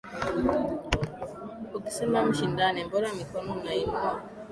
[1.77, 4.11] Ukisema mshindane mbona mikono unainua?